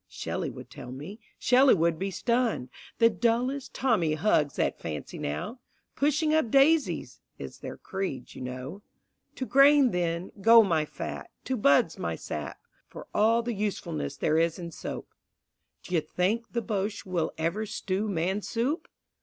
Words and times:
Shelley 0.07 0.49
would 0.49 0.71
tell 0.71 0.91
me. 0.91 1.19
Shelley 1.37 1.75
would 1.75 1.99
be 1.99 2.09
stunned; 2.09 2.69
The 2.97 3.11
dullest 3.11 3.75
Tommy 3.75 4.15
hugs 4.15 4.55
that 4.55 4.79
fancy 4.79 5.19
now. 5.19 5.59
"Pushing 5.95 6.33
up 6.33 6.49
daisies," 6.49 7.19
is 7.37 7.59
their 7.59 7.77
creed, 7.77 8.33
you 8.33 8.41
know. 8.41 8.81
To 9.35 9.45
grain, 9.45 9.91
then, 9.91 10.31
go 10.41 10.63
my 10.63 10.85
fat, 10.85 11.29
to 11.43 11.55
buds 11.55 11.99
my 11.99 12.15
sap, 12.15 12.57
For 12.87 13.05
all 13.13 13.43
the 13.43 13.53
usefulness 13.53 14.17
there 14.17 14.39
is 14.39 14.57
in 14.57 14.71
soap. 14.71 15.13
D'you 15.83 16.01
think 16.01 16.49
the 16.53 16.63
Boche 16.63 17.05
will 17.05 17.31
ever 17.37 17.67
stew 17.67 18.09
man 18.09 18.41
soup? 18.41 18.87